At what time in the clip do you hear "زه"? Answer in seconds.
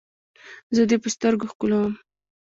0.75-0.81